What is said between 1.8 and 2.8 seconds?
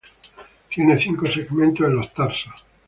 en los tarsos.